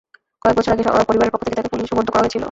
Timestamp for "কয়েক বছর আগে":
0.41-0.83